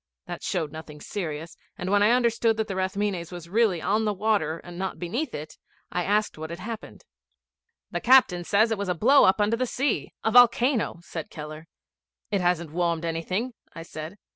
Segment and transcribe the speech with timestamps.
[0.25, 4.15] That showed nothing serious, and when I understood that the Rathmines was really on the
[4.15, 5.59] water, and not beneath it,
[5.91, 7.05] I asked what had happened.
[7.91, 11.67] 'The captain says it was a blow up under the sea a volcano,' said Keller.
[12.31, 14.15] 'It hasn't warmed anything,' I said.